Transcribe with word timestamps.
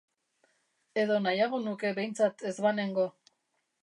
Edo 1.01 1.19
nahiago 1.25 1.59
nuke 1.65 1.91
behintzat 1.99 2.41
ez 2.53 2.55
banengo. 2.67 3.07